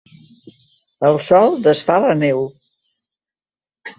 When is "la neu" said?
2.05-2.41